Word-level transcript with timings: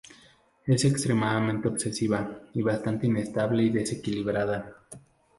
Es 0.65 0.83
extremadamente 0.83 1.67
obsesiva, 1.67 2.41
y 2.55 2.63
bastante 2.63 3.05
inestable 3.05 3.61
y 3.61 3.69
desequilibrada. 3.69 4.87